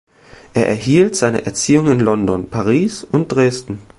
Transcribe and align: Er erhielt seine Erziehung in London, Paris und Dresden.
Er 0.55 0.67
erhielt 0.67 1.15
seine 1.15 1.45
Erziehung 1.45 1.85
in 1.91 1.99
London, 1.99 2.49
Paris 2.49 3.03
und 3.03 3.27
Dresden. 3.27 3.81